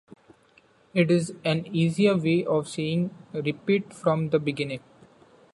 It 0.95 1.11
is 1.11 1.35
an 1.45 1.67
easier 1.67 2.17
way 2.17 2.43
of 2.43 2.67
saying 2.67 3.11
repeat 3.35 3.93
from 3.93 4.29
the 4.31 4.39
beginning. 4.39 4.79